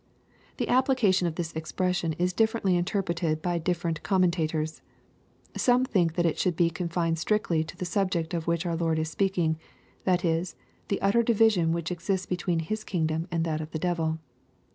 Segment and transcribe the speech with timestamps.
[0.01, 0.07] 1
[0.57, 4.81] The application of this expression is differently interpreted by different commen tators.
[5.55, 7.77] Some think that it should be confined strictly to.
[7.77, 9.59] the subject of which our Lord is peaking,—
[10.05, 10.55] that is,
[10.87, 14.17] the utter division which exists between His kingdom and that of the devil.